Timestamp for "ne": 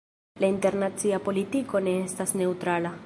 1.89-1.95